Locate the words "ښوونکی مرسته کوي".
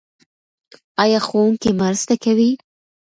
1.27-2.51